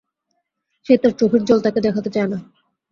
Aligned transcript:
সে 0.85 0.93
তার 0.97 1.13
চোখের 1.19 1.41
জল 1.45 1.59
তাকে 1.65 1.79
দেখাতে 1.85 2.09
চায় 2.15 2.29
না। 2.31 2.37